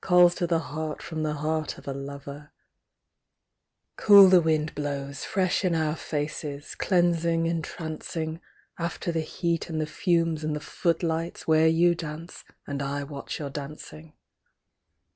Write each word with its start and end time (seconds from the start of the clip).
Calls 0.00 0.34
to 0.34 0.48
the 0.48 0.58
heart 0.58 1.00
from 1.00 1.22
the 1.22 1.34
heart 1.34 1.78
of 1.78 1.86
a 1.86 1.92
lover! 1.92 2.50
Cool 3.96 4.28
the 4.28 4.40
wind 4.40 4.74
blows, 4.74 5.24
fresh 5.24 5.64
in 5.64 5.76
our 5.76 5.94
faces, 5.94 6.74
Cleansing, 6.74 7.46
entrancing. 7.46 8.40
After 8.80 9.12
the 9.12 9.20
heat 9.20 9.70
and 9.70 9.80
the 9.80 9.86
fumes 9.86 10.42
and 10.42 10.56
the 10.56 10.58
footlights. 10.58 11.46
Where 11.46 11.68
you 11.68 11.94
dance 11.94 12.42
and 12.66 12.82
I 12.82 13.04
watch 13.04 13.38
your 13.38 13.48
dancing. 13.50 14.14